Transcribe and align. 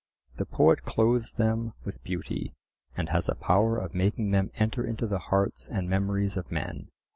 The 0.37 0.47
poet 0.47 0.81
clothes 0.81 1.35
them 1.35 1.73
with 1.83 2.03
beauty, 2.03 2.55
and 2.97 3.09
has 3.09 3.29
a 3.29 3.35
power 3.35 3.77
of 3.77 3.93
making 3.93 4.31
them 4.31 4.49
enter 4.55 4.83
into 4.83 5.05
the 5.05 5.19
hearts 5.29 5.67
and 5.67 5.87
memories 5.87 6.35
of 6.35 6.51
men. 6.51 6.89